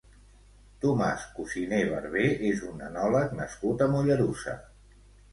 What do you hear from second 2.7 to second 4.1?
enòleg nascut a